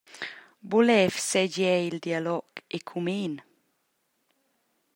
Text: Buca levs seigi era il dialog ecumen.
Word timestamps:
Buca 0.69 0.85
levs 0.89 1.23
seigi 1.31 1.63
era 1.73 1.85
il 1.89 1.97
dialog 2.05 2.47
ecumen. 2.77 3.35